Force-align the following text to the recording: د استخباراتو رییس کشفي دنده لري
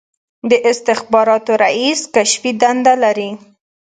د 0.49 0.51
استخباراتو 0.71 1.51
رییس 1.63 2.01
کشفي 2.15 2.51
دنده 2.61 2.93
لري 3.03 3.29